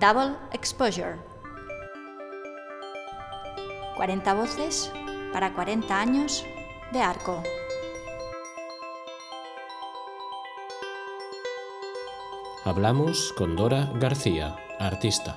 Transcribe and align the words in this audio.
Double 0.00 0.36
Exposure. 0.52 1.16
40 3.96 4.34
voces 4.34 4.92
para 5.32 5.52
40 5.52 6.00
años 6.00 6.46
de 6.92 7.00
arco. 7.00 7.42
Hablamos 12.64 13.32
con 13.36 13.56
Dora 13.56 13.90
García, 13.98 14.56
artista. 14.78 15.36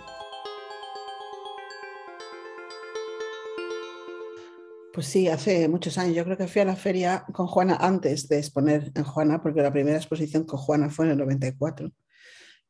Pues 4.93 5.07
sí, 5.07 5.27
hace 5.27 5.67
muchos 5.69 5.97
años. 5.97 6.15
Yo 6.15 6.23
creo 6.23 6.37
que 6.37 6.47
fui 6.47 6.61
a 6.61 6.65
la 6.65 6.75
feria 6.75 7.25
con 7.33 7.47
Juana 7.47 7.77
antes 7.81 8.27
de 8.27 8.37
exponer 8.37 8.91
en 8.93 9.05
Juana, 9.05 9.41
porque 9.41 9.63
la 9.63 9.71
primera 9.71 9.97
exposición 9.97 10.43
con 10.43 10.59
Juana 10.59 10.91
fue 10.91 11.05
en 11.05 11.13
el 11.13 11.17
94. 11.17 11.91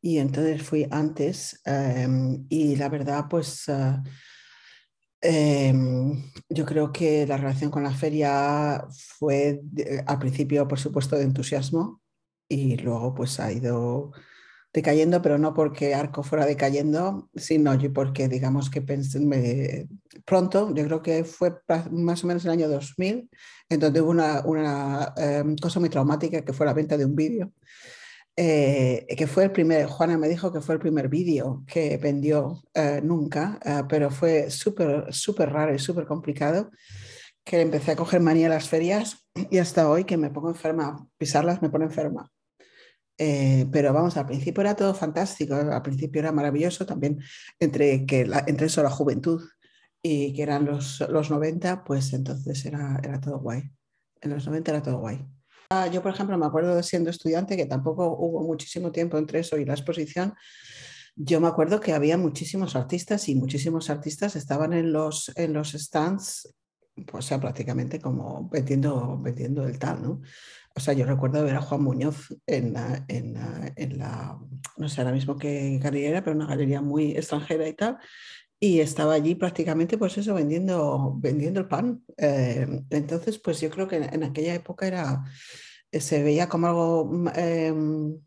Y 0.01 0.17
entonces 0.17 0.63
fui 0.63 0.87
antes 0.89 1.61
em, 1.63 2.45
y 2.49 2.75
la 2.75 2.89
verdad, 2.89 3.25
pues 3.29 3.65
em, 5.21 6.31
yo 6.49 6.65
creo 6.65 6.91
que 6.91 7.27
la 7.27 7.37
relación 7.37 7.69
con 7.69 7.83
la 7.83 7.91
feria 7.91 8.83
fue 9.17 9.61
al 10.07 10.19
principio, 10.19 10.67
por 10.67 10.79
supuesto, 10.79 11.15
de 11.15 11.23
entusiasmo 11.23 12.01
y 12.49 12.77
luego 12.77 13.13
pues 13.13 13.39
ha 13.39 13.51
ido 13.51 14.11
decayendo, 14.73 15.21
pero 15.21 15.37
no 15.37 15.53
porque 15.53 15.93
Arco 15.93 16.23
fuera 16.23 16.45
decayendo, 16.45 17.29
sino 17.35 17.77
porque 17.93 18.27
digamos 18.27 18.69
que 18.69 18.81
pensé, 18.81 19.87
pronto, 20.25 20.73
yo 20.73 20.85
creo 20.85 21.01
que 21.01 21.23
fue 21.25 21.53
más 21.91 22.23
o 22.23 22.27
menos 22.27 22.45
el 22.45 22.51
año 22.51 22.69
2000, 22.69 23.29
en 23.69 23.79
donde 23.79 24.01
hubo 24.01 24.11
una, 24.11 24.41
una 24.45 25.13
em, 25.17 25.55
cosa 25.57 25.79
muy 25.79 25.89
traumática 25.89 26.43
que 26.43 26.53
fue 26.53 26.65
la 26.65 26.73
venta 26.73 26.97
de 26.97 27.05
un 27.05 27.15
vídeo. 27.15 27.51
Eh, 28.37 29.05
que 29.17 29.27
fue 29.27 29.43
el 29.43 29.51
primer, 29.51 29.87
Juana 29.87 30.17
me 30.17 30.29
dijo 30.29 30.53
que 30.53 30.61
fue 30.61 30.75
el 30.75 30.81
primer 30.81 31.09
vídeo 31.09 31.63
que 31.67 31.97
vendió 31.97 32.63
eh, 32.73 33.01
nunca, 33.03 33.59
eh, 33.63 33.83
pero 33.89 34.09
fue 34.09 34.49
súper, 34.49 35.13
súper 35.13 35.51
raro 35.51 35.75
y 35.75 35.79
súper 35.79 36.05
complicado, 36.05 36.71
que 37.43 37.61
empecé 37.61 37.91
a 37.91 37.95
coger 37.95 38.21
manía 38.21 38.47
a 38.47 38.51
las 38.51 38.69
ferias 38.69 39.27
y 39.49 39.57
hasta 39.57 39.89
hoy 39.89 40.05
que 40.05 40.17
me 40.17 40.29
pongo 40.29 40.49
enferma, 40.49 41.07
pisarlas 41.17 41.61
me 41.61 41.69
pone 41.69 41.85
enferma. 41.85 42.31
Pero 43.17 43.93
vamos, 43.93 44.17
al 44.17 44.25
principio 44.25 44.61
era 44.61 44.75
todo 44.75 44.95
fantástico, 44.95 45.53
al 45.53 45.81
principio 45.83 46.21
era 46.21 46.31
maravilloso 46.31 46.87
también 46.87 47.19
entre, 47.59 48.03
que 48.07 48.21
entre 48.47 48.65
eso 48.65 48.81
la 48.81 48.89
juventud 48.89 49.43
y 50.01 50.33
que 50.33 50.41
eran 50.41 50.65
los, 50.65 51.01
los 51.07 51.29
90, 51.29 51.83
pues 51.83 52.13
entonces 52.13 52.65
era, 52.65 52.99
era 53.03 53.21
todo 53.21 53.37
guay. 53.39 53.71
En 54.21 54.31
los 54.31 54.47
90 54.47 54.71
era 54.71 54.81
todo 54.81 54.97
guay. 54.97 55.23
Ah, 55.73 55.87
yo, 55.87 56.01
por 56.01 56.11
ejemplo, 56.11 56.37
me 56.37 56.45
acuerdo 56.45 56.83
siendo 56.83 57.09
estudiante, 57.09 57.55
que 57.55 57.65
tampoco 57.65 58.05
hubo 58.19 58.43
muchísimo 58.43 58.91
tiempo 58.91 59.17
entre 59.17 59.39
eso 59.39 59.57
y 59.57 59.63
la 59.63 59.71
exposición, 59.71 60.33
yo 61.15 61.39
me 61.39 61.47
acuerdo 61.47 61.79
que 61.79 61.93
había 61.93 62.17
muchísimos 62.17 62.75
artistas 62.75 63.29
y 63.29 63.35
muchísimos 63.35 63.89
artistas 63.89 64.35
estaban 64.35 64.73
en 64.73 64.91
los, 64.91 65.31
en 65.37 65.53
los 65.53 65.71
stands, 65.71 66.53
pues 67.07 67.23
sea, 67.23 67.39
prácticamente 67.39 68.01
como 68.01 68.49
vendiendo, 68.49 69.17
vendiendo 69.21 69.65
el 69.65 69.79
tal, 69.79 70.03
¿no? 70.03 70.21
O 70.75 70.79
sea, 70.81 70.93
yo 70.93 71.05
recuerdo 71.05 71.41
ver 71.41 71.55
a 71.55 71.61
Juan 71.61 71.83
Muñoz 71.83 72.27
en 72.47 72.73
la, 72.73 73.05
en 73.07 73.37
en 73.77 73.97
la 73.97 74.37
no 74.75 74.89
sé 74.89 74.99
ahora 74.99 75.13
mismo 75.13 75.37
qué 75.37 75.79
galería 75.81 76.21
pero 76.21 76.35
una 76.35 76.47
galería 76.47 76.81
muy 76.81 77.11
extranjera 77.11 77.65
y 77.69 77.73
tal, 77.75 77.97
y 78.63 78.79
estaba 78.79 79.15
allí 79.15 79.33
prácticamente, 79.33 79.97
pues 79.97 80.19
eso, 80.19 80.35
vendiendo, 80.35 81.15
vendiendo 81.17 81.59
el 81.59 81.67
pan. 81.67 82.03
Eh, 82.15 82.83
entonces, 82.91 83.39
pues 83.39 83.59
yo 83.59 83.71
creo 83.71 83.87
que 83.87 83.95
en, 83.95 84.23
aquella 84.23 84.53
época 84.53 84.85
era, 84.85 85.23
se 85.91 86.21
veía 86.21 86.47
como 86.47 86.67
algo 86.67 87.05
mm, 87.05 87.27
em, 87.33 88.19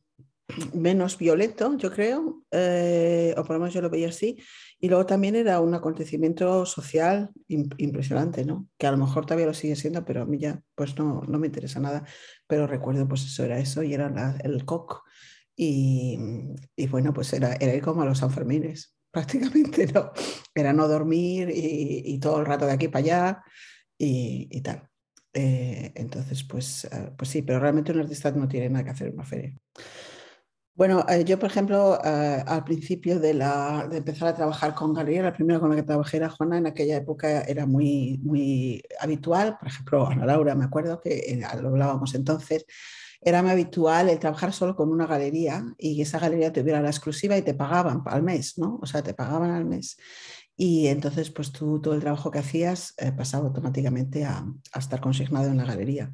menos 0.73 1.17
violento, 1.19 1.77
yo 1.79 1.93
creo, 1.93 2.43
eh, 2.51 3.33
o 3.37 3.45
por 3.45 3.55
lo 3.55 3.61
menos 3.61 3.75
yo 3.75 3.81
lo 3.81 3.91
veía 3.91 4.09
así, 4.09 4.37
y 4.81 4.89
luego 4.89 5.07
también 5.07 5.37
era 5.37 5.61
un 5.61 5.73
acontecimiento 5.73 6.67
social 6.67 7.31
impresionante, 7.47 8.45
¿no? 8.45 8.69
Que 8.77 8.89
a 8.89 8.91
lo 8.91 8.99
mejor 8.99 9.27
todavía 9.27 9.47
lo 9.47 9.55
sigue 9.55 9.77
siendo, 9.77 10.05
pero 10.05 10.23
a 10.23 10.27
mí 10.27 10.39
ya 10.39 10.61
pues 10.75 10.99
no, 10.99 11.23
no 11.29 11.39
me 11.39 11.47
interesa 11.47 11.79
nada, 11.79 12.05
pero 12.49 12.67
recuerdo 12.67 13.07
pues 13.07 13.25
eso 13.25 13.45
era 13.45 13.61
eso 13.61 13.85
y 13.85 13.95
era 13.95 14.37
el 14.43 14.65
coc 14.65 15.05
y, 15.57 16.19
y, 16.75 16.89
bueno, 16.89 17.15
pues 17.15 17.33
era, 17.33 17.55
era 17.55 17.81
como 17.81 18.03
a 18.03 18.07
los 18.07 18.19
Sanfermines, 18.19 18.95
prácticamente, 19.15 19.87
¿no? 19.93 20.13
Era 20.55 20.73
no 20.73 20.89
dormir 20.89 21.51
y, 21.55 22.19
todo 22.19 22.41
el 22.41 22.47
rato 22.47 22.67
de 22.67 22.73
aquí 22.73 22.89
para 22.89 23.05
allá 23.05 23.45
y, 23.97 24.49
y 24.51 24.61
tal. 24.61 24.89
Eh, 25.33 25.93
entonces, 25.97 26.45
pues, 26.45 26.85
eh, 26.85 27.13
pues 27.17 27.31
sí, 27.31 27.43
pero 27.43 27.61
realmente 27.61 27.93
un 27.93 28.01
artista 28.01 28.31
no 28.31 28.47
tiene 28.49 28.69
nada 28.69 28.85
que 28.85 28.91
hacer 28.91 29.09
en 29.09 29.15
una 29.15 29.25
feria. 29.25 29.55
Bueno, 30.77 31.05
eh, 31.09 31.25
yo, 31.25 31.39
por 31.39 31.51
ejemplo, 31.51 32.01
eh, 32.05 32.43
al 32.45 32.65
principio 32.65 33.21
de, 33.21 33.33
la, 33.35 33.87
de, 33.89 33.99
empezar 33.99 34.29
a 34.29 34.35
trabajar 34.35 34.75
con 34.75 34.93
galería, 34.93 35.23
la 35.23 35.33
primera 35.33 35.61
con 35.61 35.71
la 35.71 35.77
que 35.77 35.85
trabajé 35.85 36.17
era 36.17 36.31
Juana, 36.31 36.59
en 36.59 36.67
aquella 36.67 36.97
época 36.97 37.43
era 37.43 37.65
muy, 37.65 38.19
muy 38.25 38.83
habitual, 38.99 39.57
por 39.59 39.69
ejemplo, 39.69 40.07
Ana 40.09 40.27
Laura, 40.27 40.57
me 40.57 40.65
acuerdo 40.65 41.01
que 41.01 41.41
lo 41.61 41.69
hablábamos 41.69 42.17
entonces, 42.17 42.67
era 43.25 43.43
muy 43.43 43.53
habitual 43.53 44.09
el 44.09 44.19
trabajar 44.19 44.53
solo 44.53 44.77
con 44.77 44.91
una 44.91 45.07
galería 45.07 45.65
y 45.79 46.01
esa 46.03 46.19
galería 46.19 46.53
tuviera 46.53 46.81
la 46.81 46.91
exclusiva 46.91 47.37
y 47.37 47.43
te 47.43 47.55
pagaban 47.55 48.03
al 48.07 48.23
mes, 48.23 48.59
¿no? 48.59 48.79
O 48.83 48.87
sea, 48.87 49.03
te 49.03 49.15
pagaban 49.15 49.51
al 49.51 49.65
mes. 49.65 49.97
Y 50.57 50.87
entonces, 50.87 51.31
pues 51.31 51.51
tú 51.51 51.81
todo 51.81 51.95
el 51.95 52.01
trabajo 52.01 52.31
que 52.31 52.39
hacías 52.39 52.95
pasaba 53.17 53.49
automáticamente 53.49 54.25
a, 54.25 54.47
a 54.73 54.79
estar 54.79 55.01
consignado 55.01 55.49
en 55.49 55.57
la 55.57 55.65
galería. 55.65 56.13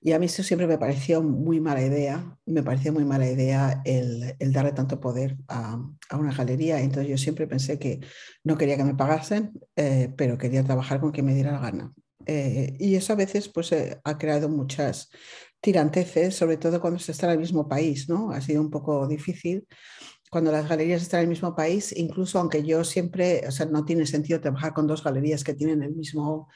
Y 0.00 0.12
a 0.12 0.18
mí 0.18 0.26
eso 0.26 0.42
siempre 0.44 0.68
me 0.68 0.78
pareció 0.78 1.22
muy 1.22 1.60
mala 1.60 1.82
idea, 1.82 2.38
me 2.46 2.62
pareció 2.62 2.92
muy 2.92 3.04
mala 3.04 3.28
idea 3.28 3.82
el, 3.84 4.36
darle 4.52 4.72
tanto 4.72 5.00
poder 5.00 5.36
a, 5.48 5.76
una 6.12 6.32
galería. 6.32 6.80
Entonces 6.80 7.10
yo 7.10 7.18
siempre 7.18 7.48
pensé 7.48 7.78
que 7.78 8.00
no 8.44 8.56
quería 8.56 8.76
que 8.76 8.84
me 8.84 8.94
pagasen, 8.94 9.52
eh, 9.74 10.12
pero 10.16 10.38
quería 10.38 10.62
trabajar 10.62 11.00
con 11.00 11.10
quien 11.10 11.26
me 11.26 11.34
diera 11.34 11.52
la 11.52 11.58
gana. 11.58 11.92
Eh, 12.26 12.76
y 12.78 12.94
eso 12.94 13.12
a 13.12 13.16
veces 13.16 13.48
pues, 13.48 13.72
eh, 13.72 14.00
ha 14.04 14.18
creado 14.18 14.48
muchas 14.48 15.10
tiranteces, 15.60 16.36
sobre 16.36 16.56
todo 16.56 16.80
cuando 16.80 16.98
se 16.98 17.12
está 17.12 17.26
en 17.26 17.32
el 17.32 17.38
mismo 17.38 17.68
país, 17.68 18.08
¿no? 18.08 18.30
Ha 18.30 18.40
sido 18.40 18.60
un 18.60 18.70
poco 18.70 19.06
difícil 19.06 19.66
cuando 20.30 20.52
las 20.52 20.68
galerías 20.68 21.02
están 21.02 21.20
en 21.20 21.24
el 21.24 21.30
mismo 21.30 21.54
país, 21.56 21.96
incluso 21.96 22.38
aunque 22.38 22.62
yo 22.62 22.84
siempre, 22.84 23.42
o 23.48 23.50
sea, 23.50 23.66
no 23.66 23.84
tiene 23.84 24.06
sentido 24.06 24.40
trabajar 24.40 24.74
con 24.74 24.86
dos 24.86 25.02
galerías 25.02 25.42
que 25.42 25.54
tienen 25.54 25.82
el 25.82 25.94
mismo 25.94 26.48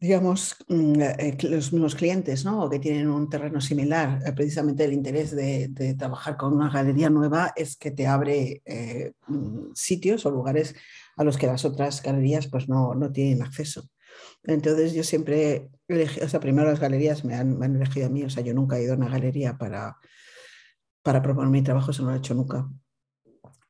digamos, 0.00 0.56
mm, 0.68 1.00
eh, 1.00 1.36
los 1.42 1.72
mismos 1.72 1.94
clientes, 1.94 2.44
¿no? 2.44 2.64
O 2.64 2.70
que 2.70 2.78
tienen 2.78 3.08
un 3.08 3.28
terreno 3.30 3.60
similar. 3.60 4.20
Eh, 4.26 4.32
precisamente 4.32 4.84
el 4.84 4.92
interés 4.92 5.34
de, 5.34 5.94
trabajar 5.98 6.36
con 6.36 6.52
una 6.52 6.68
galería 6.70 7.08
nueva 7.10 7.52
es 7.56 7.76
que 7.76 7.90
te 7.90 8.06
abre 8.06 8.62
eh, 8.66 9.12
mm, 9.28 9.72
sitios 9.74 10.26
o 10.26 10.30
lugares 10.30 10.74
a 11.16 11.24
los 11.24 11.38
que 11.38 11.46
las 11.46 11.64
otras 11.64 12.02
galerías 12.02 12.48
pues 12.48 12.68
no, 12.68 12.94
no 12.94 13.12
tienen 13.12 13.42
acceso. 13.42 13.88
Entonces 14.44 14.92
yo 14.92 15.02
siempre, 15.04 15.70
o 16.22 16.28
sea, 16.28 16.40
primero 16.40 16.68
las 16.68 16.80
galerías 16.80 17.24
me 17.24 17.34
han, 17.34 17.62
elegido 17.62 18.06
a 18.06 18.10
mí, 18.10 18.24
o 18.24 18.30
sea, 18.30 18.42
yo 18.42 18.54
nunca 18.54 18.78
he 18.78 18.82
ido 18.82 18.94
a 18.94 18.96
una 18.96 19.08
galería 19.08 19.56
para, 19.56 19.96
para 21.02 21.22
proponer 21.22 21.50
mi 21.50 21.62
trabajo, 21.62 21.90
eso 21.90 22.02
no 22.02 22.10
lo 22.10 22.14
he 22.14 22.18
hecho 22.18 22.34
nunca. 22.34 22.68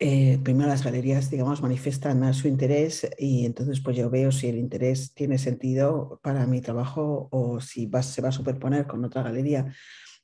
Eh, 0.00 0.41
primero 0.43 0.69
las 0.69 0.84
galerías, 0.84 1.31
digamos, 1.31 1.62
manifiestan 1.62 2.34
su 2.34 2.49
interés 2.49 3.09
y 3.16 3.47
entonces 3.47 3.81
pues 3.81 3.97
yo 3.97 4.10
veo 4.10 4.32
si 4.32 4.49
el 4.49 4.59
interés 4.59 5.15
tiene 5.15 5.38
sentido 5.38 6.21
para 6.22 6.47
mi 6.47 6.61
trabajo 6.61 7.28
o 7.31 7.61
si 7.61 7.88
se 8.03 8.22
va 8.22 8.28
a 8.28 8.32
superponer 8.32 8.87
con 8.87 9.05
otra 9.05 9.22
galería. 9.22 9.72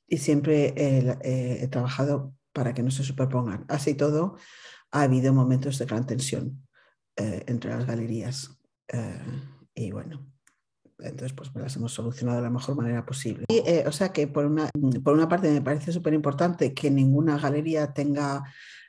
Y 0.07 0.17
siempre 0.17 0.73
he 0.75 1.67
trabajado 1.69 2.33
para 2.53 2.73
que 2.73 2.83
no 2.83 2.91
se 2.91 3.03
superpongan. 3.03 3.65
Así 3.69 3.93
todo, 3.93 4.35
ha 4.91 5.03
habido 5.03 5.33
momentos 5.33 5.79
de 5.79 5.85
gran 5.85 6.05
tensión 6.05 6.67
eh, 7.15 7.43
entre 7.47 7.71
las 7.71 7.85
galerías. 7.85 8.57
Eh, 9.75 9.85
y 9.85 9.91
bueno, 9.91 10.27
entonces 10.99 11.33
pues 11.33 11.51
las 11.55 11.75
hemos 11.75 11.93
solucionado 11.93 12.37
de 12.37 12.43
la 12.43 12.49
mejor 12.49 12.75
manera 12.75 13.05
posible. 13.05 13.45
o 13.85 13.91
sea 13.91 14.09
que 14.09 14.27
por 14.27 14.45
una, 14.45 14.69
por 15.03 15.13
una 15.13 15.27
parte 15.27 15.49
me 15.49 15.61
parece 15.61 15.91
súper 15.91 16.13
importante 16.13 16.73
que 16.73 16.91
ninguna 16.91 17.37
galería 17.37 17.93
tenga 17.93 18.43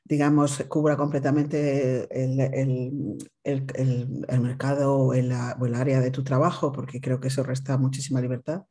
digamos, 0.05 0.64
cubra 0.69 0.96
completamente 0.96 2.08
el, 2.11 3.19
mercado 4.40 4.94
o 4.96 5.14
el, 5.14 5.32
área 5.75 6.00
de 6.00 6.11
tu 6.11 6.25
trabajo, 6.25 6.73
porque 6.73 7.00
creo 7.00 7.20
que 7.20 7.28
eso 7.28 7.43
resta 7.43 7.78
muchísima 7.78 8.20
libertad. 8.20 8.62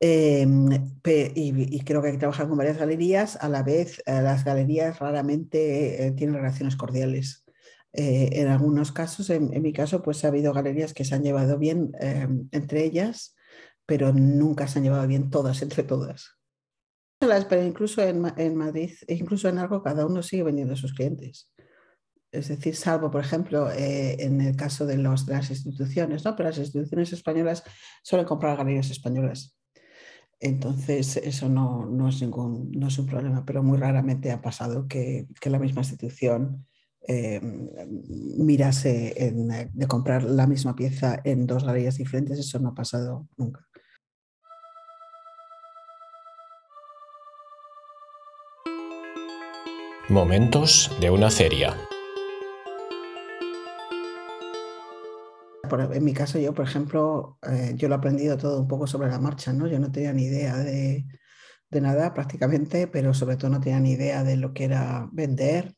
Em, 0.00 0.68
y, 1.04 1.84
creo 1.84 2.02
que 2.02 2.08
hay 2.08 2.14
que 2.14 2.18
trabajar 2.18 2.48
con 2.48 2.58
varias 2.58 2.78
galerías. 2.78 3.36
A 3.40 3.48
la 3.48 3.62
vez, 3.62 4.02
eh, 4.06 4.20
las 4.20 4.44
galerías 4.44 4.98
raramente 4.98 6.06
eh, 6.06 6.12
tienen 6.12 6.36
relaciones 6.36 6.76
cordiales. 6.76 7.44
Eh, 7.92 8.30
en 8.32 8.48
algunos 8.48 8.92
casos, 8.92 9.28
en, 9.30 9.52
en, 9.52 9.62
mi 9.62 9.72
caso, 9.72 10.02
pues 10.02 10.24
ha 10.24 10.28
habido 10.28 10.52
galerías 10.52 10.94
que 10.94 11.04
se 11.04 11.14
han 11.14 11.22
llevado 11.22 11.58
bien 11.58 11.92
em, 12.00 12.48
entre 12.52 12.84
ellas, 12.84 13.36
pero 13.86 14.12
nunca 14.12 14.66
se 14.66 14.78
han 14.78 14.84
llevado 14.84 15.06
bien 15.06 15.30
todas 15.30 15.60
entre 15.62 15.82
todas 15.82 16.38
pero 17.48 17.62
incluso 17.64 18.02
en, 18.02 18.20
Madrid, 18.56 18.92
e 19.06 19.14
incluso 19.14 19.48
en 19.48 19.58
algo, 19.58 19.82
cada 19.82 20.06
uno 20.06 20.22
sigue 20.22 20.42
vendiendo 20.42 20.74
a 20.74 20.76
sus 20.76 20.92
clientes. 20.92 21.52
Es 22.32 22.48
decir, 22.48 22.74
salvo, 22.74 23.10
por 23.10 23.20
ejemplo, 23.20 23.70
eh, 23.70 24.16
en 24.18 24.40
el 24.40 24.56
caso 24.56 24.86
de, 24.86 24.96
los, 24.96 25.28
las 25.28 25.50
instituciones, 25.50 26.24
¿no? 26.24 26.34
Pero 26.34 26.48
las 26.48 26.58
instituciones 26.58 27.12
españolas 27.12 27.62
suelen 28.02 28.26
comprar 28.26 28.56
galerías 28.56 28.90
españolas. 28.90 29.56
Entonces, 30.40 31.16
eso 31.18 31.48
no, 31.48 32.08
es 32.08 32.20
ningún, 32.20 32.72
no 32.72 32.88
es 32.88 32.98
un 32.98 33.06
problema, 33.06 33.44
pero 33.44 33.62
muy 33.62 33.78
raramente 33.78 34.32
ha 34.32 34.40
pasado 34.40 34.88
que, 34.88 35.26
la 35.44 35.58
misma 35.58 35.82
institución 35.82 36.66
eh, 37.08 37.40
mirase 38.38 39.32
de 39.72 39.86
comprar 39.86 40.22
la 40.22 40.46
misma 40.46 40.74
pieza 40.74 41.20
en 41.24 41.46
dos 41.46 41.64
galerías 41.64 41.98
diferentes, 41.98 42.38
eso 42.38 42.58
no 42.58 42.70
ha 42.70 42.74
pasado 42.74 43.28
nunca. 43.36 43.66
Momentos 50.08 50.90
de 51.00 51.10
una 51.10 51.30
feria. 51.30 51.76
en 55.80 56.04
mi 56.04 56.12
caso, 56.12 56.38
yo, 56.38 56.52
por 56.54 56.66
ejemplo, 56.66 57.38
eh, 57.42 57.72
yo 57.76 57.88
lo 57.88 57.94
he 57.94 57.98
aprendido 57.98 58.36
todo 58.36 58.60
un 58.60 58.68
poco 58.68 58.86
sobre 58.86 59.08
la 59.08 59.18
marcha, 59.18 59.52
¿no? 59.52 59.66
Yo 59.66 59.78
no 59.78 59.90
tenía 59.90 60.12
ni 60.12 60.24
idea 60.24 60.56
de, 60.58 61.06
nada 61.70 62.12
prácticamente, 62.12 62.86
pero 62.86 63.14
sobre 63.14 63.36
todo 63.36 63.50
no 63.50 63.60
tenía 63.60 63.80
ni 63.80 63.92
idea 63.92 64.24
de 64.24 64.36
lo 64.36 64.52
que 64.52 64.64
era 64.64 65.08
vender. 65.12 65.74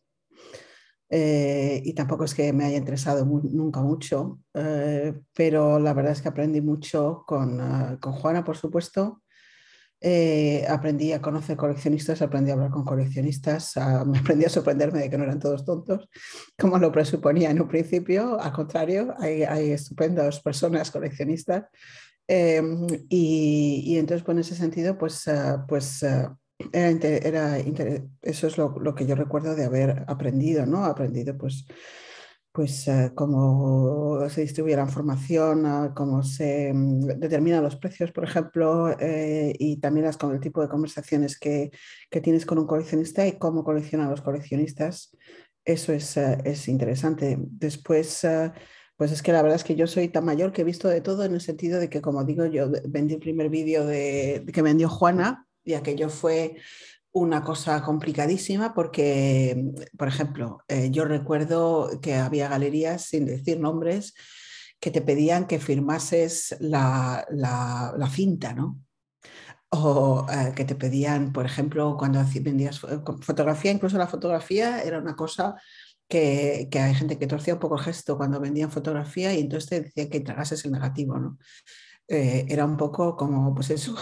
Eh, 1.16 1.80
y 1.84 1.92
tampoco 1.92 2.24
es 2.24 2.34
que 2.34 2.52
me 2.52 2.64
haya 2.64 2.76
interesado 2.76 3.24
nunca 3.24 3.80
mucho, 3.80 4.40
eh, 4.52 5.14
pero 5.32 5.78
la 5.78 5.94
verdad 5.94 6.10
es 6.10 6.20
que 6.20 6.26
aprendí 6.26 6.60
mucho 6.60 7.22
con, 7.24 7.60
ah, 7.60 7.96
con 8.00 8.14
Juana, 8.14 8.42
por 8.42 8.56
supuesto, 8.56 9.22
eh, 10.00 10.66
aprendí 10.68 11.12
a 11.12 11.22
conocer 11.22 11.56
coleccionistas, 11.56 12.20
aprendí 12.20 12.50
a 12.50 12.54
hablar 12.54 12.70
con 12.72 12.84
coleccionistas, 12.84 13.74
me 14.06 14.18
aprendí 14.18 14.44
a 14.44 14.48
sorprenderme 14.48 15.02
de 15.02 15.10
que 15.10 15.16
no 15.16 15.22
eran 15.22 15.38
todos 15.38 15.64
tontos, 15.64 16.08
como 16.58 16.80
lo 16.80 16.90
presuponía 16.90 17.48
en 17.48 17.62
un 17.62 17.68
principio. 17.68 18.40
Al 18.40 18.50
contrario, 18.52 19.14
hay, 19.20 19.44
hay 19.44 19.70
estupendas 19.70 20.40
personas 20.40 20.90
coleccionistas. 20.90 21.66
Em, 22.26 22.88
y, 23.08 23.96
entonces, 23.98 24.24
pues, 24.24 24.34
en 24.34 24.40
ese 24.40 24.56
sentido, 24.56 24.98
pues, 24.98 25.28
ah, 25.28 25.64
pues 25.68 26.02
ah, 26.02 26.36
era, 26.72 27.58
eso 27.58 28.46
es 28.46 28.58
lo, 28.58 28.94
que 28.94 29.06
yo 29.06 29.14
recuerdo 29.14 29.54
de 29.54 29.64
haber 29.64 30.04
aprendido, 30.06 30.66
¿no? 30.66 30.84
Aprendido, 30.84 31.36
pues, 31.36 31.66
pues 32.52 32.86
eh, 32.86 33.10
cómo 33.14 34.28
se 34.28 34.42
distribuye 34.42 34.76
la 34.76 34.84
información, 34.84 35.66
ah, 35.66 35.92
cómo 35.94 36.22
se 36.22 36.72
mm, 36.72 37.18
determinan 37.18 37.64
los 37.64 37.76
precios, 37.76 38.12
por 38.12 38.24
ejemplo, 38.24 38.90
eh, 39.00 39.54
y 39.58 39.80
también 39.80 40.06
las, 40.06 40.18
el 40.22 40.40
tipo 40.40 40.62
de 40.62 40.68
conversaciones 40.68 41.38
que, 41.38 41.72
que, 42.10 42.20
tienes 42.20 42.46
con 42.46 42.58
un 42.58 42.66
coleccionista 42.66 43.26
y 43.26 43.38
cómo 43.38 43.64
coleccionan 43.64 44.10
los 44.10 44.22
coleccionistas. 44.22 45.16
Eso 45.64 45.92
es, 45.92 46.16
eh, 46.16 46.38
es 46.44 46.68
interesante. 46.68 47.36
Después, 47.40 48.24
pues 48.96 49.10
es 49.10 49.22
que 49.22 49.32
la 49.32 49.42
verdad 49.42 49.56
es 49.56 49.64
que 49.64 49.74
yo 49.74 49.86
soy 49.86 50.08
tan 50.08 50.24
mayor 50.24 50.52
que 50.52 50.62
he 50.62 50.64
visto 50.64 50.88
de 50.88 51.00
todo 51.00 51.24
en 51.24 51.34
el 51.34 51.40
sentido 51.40 51.80
de 51.80 51.90
que, 51.90 52.00
como 52.00 52.24
digo, 52.24 52.46
yo 52.46 52.70
vendí 52.88 53.14
el 53.14 53.20
primer 53.20 53.48
vídeo 53.48 53.84
de, 53.86 54.44
que 54.52 54.62
vendió 54.62 54.88
Juana 54.88 55.46
y 55.64 55.74
aquello 55.74 56.08
fue 56.08 56.56
una 57.12 57.44
cosa 57.44 57.82
complicadísima 57.82 58.74
porque, 58.74 59.72
por 59.96 60.08
ejemplo, 60.08 60.58
eh, 60.68 60.90
yo 60.90 61.04
recuerdo 61.04 62.00
que 62.02 62.16
había 62.16 62.48
galerías, 62.48 63.02
sin 63.06 63.24
decir 63.24 63.60
nombres, 63.60 64.14
que 64.80 64.90
te 64.90 65.00
pedían 65.00 65.46
que 65.46 65.60
firmases 65.60 66.56
la, 66.58 67.24
la, 67.30 68.10
cinta, 68.10 68.52
¿no? 68.52 68.80
O 69.70 70.26
eh, 70.30 70.52
que 70.56 70.64
te 70.64 70.74
pedían, 70.74 71.32
por 71.32 71.46
ejemplo, 71.46 71.96
cuando 71.96 72.22
vendías 72.40 72.80
fotografía, 72.80 73.70
incluso 73.70 73.96
la 73.96 74.08
fotografía 74.08 74.82
era 74.82 74.98
una 74.98 75.14
cosa 75.14 75.54
que, 76.08 76.68
que, 76.70 76.80
hay 76.80 76.94
gente 76.94 77.18
que 77.18 77.26
torcía 77.26 77.54
un 77.54 77.60
poco 77.60 77.76
el 77.76 77.84
gesto 77.84 78.16
cuando 78.16 78.40
vendían 78.40 78.70
fotografía 78.70 79.32
y 79.32 79.40
entonces 79.40 79.70
te 79.70 79.80
decían 79.82 80.10
que 80.10 80.20
tragases 80.20 80.64
el 80.64 80.72
negativo, 80.72 81.18
¿no? 81.18 81.38
Eh, 82.08 82.44
era 82.48 82.64
un 82.64 82.76
poco 82.76 83.16
como, 83.16 83.54
pues 83.54 83.70
eso, 83.70 83.94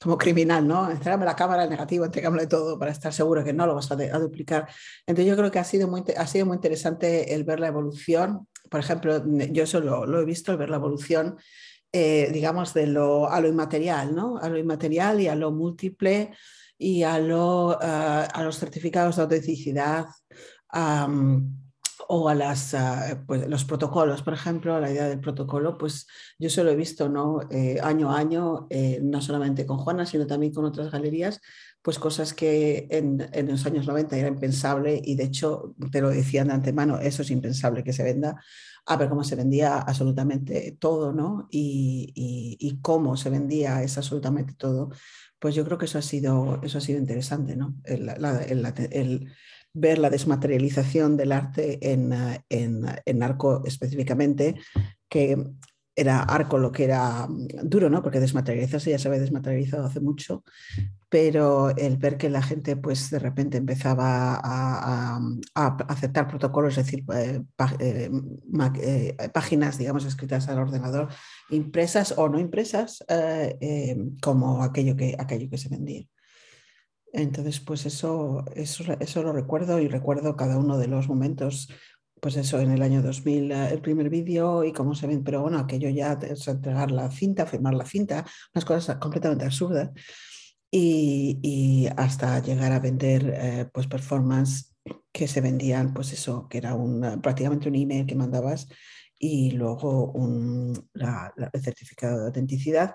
como 0.00 0.18
criminal, 0.18 0.66
¿no? 0.66 0.90
Entrégame 0.90 1.24
la 1.24 1.36
cámara, 1.36 1.64
el 1.64 1.70
negativo, 1.70 2.04
entregame 2.04 2.46
todo 2.46 2.78
para 2.78 2.90
estar 2.90 3.12
seguro 3.12 3.44
que 3.44 3.52
no 3.52 3.66
lo 3.66 3.74
vas 3.74 3.90
a, 3.90 4.18
duplicar. 4.18 4.68
Entonces 5.06 5.30
yo 5.30 5.36
creo 5.36 5.50
que 5.50 5.58
ha 5.58 5.64
sido, 5.64 5.88
muy, 5.88 6.02
ha 6.16 6.26
sido 6.26 6.46
muy 6.46 6.56
interesante 6.56 7.34
el 7.34 7.44
ver 7.44 7.60
la 7.60 7.68
evolución. 7.68 8.48
Por 8.70 8.80
ejemplo, 8.80 9.22
yo 9.50 9.64
eso 9.64 9.80
lo, 9.80 10.20
he 10.20 10.24
visto, 10.24 10.52
el 10.52 10.58
ver 10.58 10.70
la 10.70 10.76
evolución, 10.76 11.36
eh, 11.92 12.30
digamos, 12.32 12.74
de 12.74 12.86
lo, 12.86 13.30
a 13.30 13.40
lo 13.40 13.48
inmaterial, 13.48 14.14
¿no? 14.14 14.38
A 14.38 14.48
lo 14.48 14.58
inmaterial 14.58 15.20
y 15.20 15.28
a 15.28 15.34
lo 15.34 15.52
múltiple 15.52 16.32
y 16.78 17.02
a, 17.02 17.18
lo, 17.18 17.78
eh, 17.80 18.28
a 18.32 18.42
los 18.42 18.58
certificados 18.58 19.16
de 19.16 19.22
autenticidad 19.22 20.06
o 22.08 22.28
a 22.28 22.34
las, 22.34 22.74
ah, 22.74 23.22
pues, 23.26 23.48
los 23.48 23.64
protocolos, 23.64 24.22
por 24.22 24.34
ejemplo, 24.34 24.78
la 24.80 24.90
idea 24.90 25.08
del 25.08 25.20
protocolo, 25.20 25.78
pues 25.78 26.06
yo 26.38 26.50
se 26.50 26.64
lo 26.64 26.70
he 26.70 26.76
visto 26.76 27.08
¿no? 27.08 27.40
Eh, 27.50 27.78
año 27.82 28.10
a 28.10 28.18
año, 28.18 28.66
eh, 28.70 29.00
no 29.02 29.20
solamente 29.20 29.66
con 29.66 29.78
Juana, 29.78 30.06
sino 30.06 30.26
también 30.26 30.52
con 30.52 30.64
otras 30.64 30.90
galerías, 30.90 31.40
pues 31.82 31.98
cosas 31.98 32.32
que 32.32 32.86
en, 32.90 33.28
en, 33.32 33.48
los 33.48 33.66
años 33.66 33.86
90 33.86 34.16
era 34.16 34.28
impensable 34.28 35.00
y 35.02 35.16
de 35.16 35.24
hecho 35.24 35.74
te 35.90 36.00
lo 36.00 36.10
decían 36.10 36.48
de 36.48 36.54
antemano, 36.54 36.98
eso 36.98 37.22
es 37.22 37.30
impensable 37.30 37.82
que 37.82 37.92
se 37.92 38.04
venda, 38.04 38.40
a 38.86 38.96
ver 38.96 39.08
cómo 39.08 39.24
se 39.24 39.36
vendía 39.36 39.78
absolutamente 39.78 40.76
todo, 40.78 41.12
¿no? 41.12 41.48
Y, 41.50 42.12
y, 42.14 42.80
cómo 42.80 43.16
se 43.16 43.30
vendía 43.30 43.82
es 43.82 43.96
absolutamente 43.96 44.54
todo, 44.54 44.90
pues 45.38 45.54
yo 45.54 45.64
creo 45.64 45.78
que 45.78 45.86
eso 45.86 45.98
ha 45.98 46.02
sido, 46.02 46.60
eso 46.62 46.78
ha 46.78 46.80
sido 46.80 46.98
interesante, 46.98 47.56
¿no? 47.56 47.76
Ver 49.74 49.98
la 49.98 50.10
desmaterialización 50.10 51.16
del 51.16 51.32
arte 51.32 51.78
en, 51.92 52.12
eh, 52.12 52.44
en, 52.48 52.86
en, 53.04 53.22
arco 53.22 53.62
específicamente, 53.64 54.54
que 55.08 55.36
era 55.94 56.20
arco 56.22 56.58
lo 56.58 56.72
que 56.72 56.84
era 56.84 57.26
mm, 57.28 57.46
duro, 57.64 57.90
¿no? 57.90 58.02
Porque 58.02 58.20
desmaterializarse 58.20 58.90
ya 58.90 58.98
se 58.98 59.08
había 59.08 59.20
desmaterializado 59.20 59.86
hace 59.86 60.00
mucho, 60.00 60.42
pero 61.08 61.70
el 61.76 61.98
ver 61.98 62.16
que 62.16 62.30
la 62.30 62.42
gente 62.42 62.76
pues 62.76 63.10
de 63.10 63.18
repente 63.18 63.58
empezaba 63.58 64.40
a, 64.42 65.18
a, 65.54 65.76
aceptar 65.88 66.28
protocolos, 66.28 66.78
es 66.78 66.86
decir, 66.86 67.04
eh, 67.14 67.42
eh, 67.80 68.10
páginas, 69.32 69.78
digamos, 69.78 70.04
escritas 70.04 70.48
al 70.48 70.58
ordenador, 70.58 71.08
impresas 71.50 72.14
o 72.16 72.28
no 72.28 72.38
impresas, 72.38 73.04
como 74.22 74.62
aquello 74.62 74.96
que, 74.96 75.14
aquello 75.18 75.50
que 75.50 75.58
se 75.58 75.68
vendía. 75.68 76.06
Entonces, 77.12 77.60
pues 77.60 77.84
eso, 77.84 78.44
eso, 78.54 78.84
eso 78.98 79.22
lo 79.22 79.32
recuerdo 79.32 79.78
y 79.80 79.88
recuerdo 79.88 80.34
cada 80.34 80.56
uno 80.56 80.78
de 80.78 80.88
los 80.88 81.08
momentos, 81.08 81.68
pues 82.20 82.36
eso, 82.36 82.58
en 82.60 82.70
el 82.70 82.82
año 82.82 83.02
2000 83.02 83.52
eh, 83.52 83.68
el 83.70 83.80
primer 83.82 84.08
vídeo 84.08 84.64
y 84.64 84.72
cómo 84.72 84.94
se 84.94 85.06
ven, 85.06 85.22
pero 85.22 85.42
bueno, 85.42 85.58
aquello 85.58 85.90
ya 85.90 86.18
entregar 86.46 86.90
la 86.90 87.10
cinta, 87.10 87.44
firmar 87.46 87.74
la 87.74 87.84
cinta, 87.84 88.24
unas 88.54 88.64
cosas 88.64 88.96
completamente 88.96 89.44
absurdas. 89.44 89.90
Y, 90.74 91.86
hasta 91.98 92.40
llegar 92.40 92.72
a 92.72 92.80
vender 92.80 93.30
eh, 93.36 93.66
pues 93.72 93.86
performance 93.86 94.74
que 95.12 95.28
se 95.28 95.42
vendían, 95.42 95.92
pues 95.92 96.12
eso, 96.14 96.48
que 96.48 96.58
era 96.58 96.74
un, 96.74 97.20
prácticamente 97.20 97.68
un 97.68 97.74
email 97.74 98.06
que 98.06 98.14
mandabas 98.14 98.68
y 99.18 99.50
luego 99.50 100.12
un, 100.12 100.88
el 100.94 101.62
certificado 101.62 102.20
de 102.20 102.26
autenticidad 102.26 102.94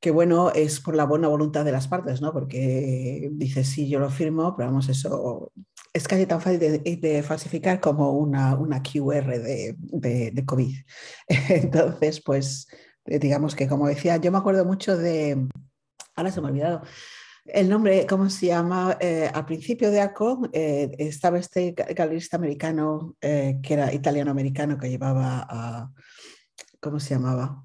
que 0.00 0.10
bueno, 0.10 0.50
es 0.52 0.80
por 0.80 0.94
la 0.94 1.04
buena 1.04 1.28
voluntad 1.28 1.64
de 1.64 1.72
las 1.72 1.88
partes, 1.88 2.20
¿no? 2.20 2.32
Porque 2.32 3.28
dices, 3.32 3.68
sí, 3.68 3.88
yo 3.88 3.98
lo 3.98 4.10
firmo, 4.10 4.54
pero 4.56 4.68
vamos, 4.68 4.88
eso 4.88 5.52
es 5.92 6.06
casi 6.06 6.26
tan 6.26 6.40
fácil 6.40 6.60
de, 6.60 7.22
falsificar 7.22 7.80
como 7.80 8.12
una, 8.12 8.54
una 8.54 8.82
QR 8.82 9.40
de, 9.40 9.74
de, 9.78 10.44
COVID. 10.46 10.76
Entonces, 11.48 12.20
pues, 12.20 12.68
digamos 13.04 13.54
que 13.54 13.66
como 13.66 13.88
decía, 13.88 14.16
yo 14.18 14.30
me 14.30 14.38
acuerdo 14.38 14.64
mucho 14.64 14.96
de, 14.96 15.48
ahora 16.14 16.30
se 16.30 16.40
me 16.40 16.48
ha 16.48 16.50
olvidado, 16.50 16.82
el 17.46 17.68
nombre, 17.68 18.06
¿cómo 18.06 18.28
se 18.28 18.46
llama? 18.46 18.98
Eh, 19.00 19.30
al 19.32 19.46
principio 19.46 19.90
de 19.90 20.02
ACO 20.02 20.50
eh, 20.52 20.90
estaba 20.98 21.38
este 21.38 21.72
galerista 21.72 22.36
americano, 22.36 23.16
eh, 23.22 23.58
que 23.62 23.74
era 23.74 23.92
italiano-americano, 23.92 24.76
que 24.76 24.90
llevaba 24.90 25.46
a, 25.48 25.90
¿cómo 26.80 27.00
se 27.00 27.14
llamaba? 27.14 27.62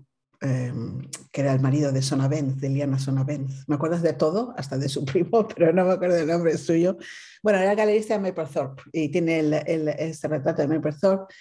Que 1.33 1.41
era 1.41 1.51
el 1.51 1.59
marido 1.59 1.91
de 1.91 2.01
Sonavenz, 2.01 2.61
de 2.61 2.69
Liana 2.69 2.99
Sonavenz. 2.99 3.67
Me 3.67 3.75
acuerdo 3.75 3.99
de 3.99 4.13
todo, 4.13 4.53
hasta 4.55 4.77
de 4.77 4.87
su 4.87 5.03
primo, 5.05 5.45
pero 5.47 5.73
no 5.73 5.83
me 5.83 5.93
acuerdo 5.93 6.15
del 6.15 6.27
nombre 6.27 6.57
suyo. 6.57 6.97
Bueno, 7.41 7.59
era 7.59 7.75
galerista 7.75 8.13
de 8.13 8.21
Mapplethorpe 8.21 8.83
y 8.93 9.09
tiene 9.09 9.39
el, 9.39 9.53
este 9.53 10.29
retrato 10.29 10.61
de 10.61 10.67
Mapplethorpe. 10.69 11.33